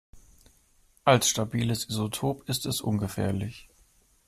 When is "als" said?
1.05-1.29